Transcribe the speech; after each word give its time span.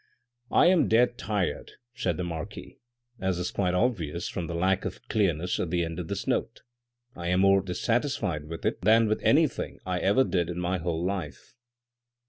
"I 0.51 0.65
am 0.65 0.87
dead 0.87 1.19
tired," 1.19 1.73
said 1.93 2.17
the 2.17 2.23
marquis," 2.23 2.79
as 3.21 3.37
is 3.37 3.51
quite 3.51 3.75
obvious 3.75 4.27
from 4.27 4.47
the 4.47 4.55
lack 4.55 4.83
of 4.83 5.07
clearness 5.09 5.59
at 5.59 5.69
the 5.69 5.83
end 5.85 5.99
of 5.99 6.07
this 6.07 6.25
note; 6.25 6.63
I 7.15 7.27
am 7.27 7.41
more 7.41 7.61
dissatisfied 7.61 8.45
with 8.45 8.65
it 8.65 8.81
than 8.81 9.07
with 9.07 9.21
anything 9.21 9.77
I 9.85 9.99
ever 9.99 10.23
did 10.23 10.49
in 10.49 10.59
my 10.59 10.79
whole 10.79 11.05
life. 11.05 11.53